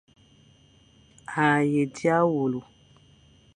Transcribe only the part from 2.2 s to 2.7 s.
wule.